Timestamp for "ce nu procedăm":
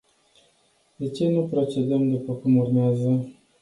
1.09-2.09